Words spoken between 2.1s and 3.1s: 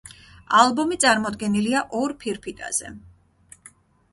ფირფიტაზე.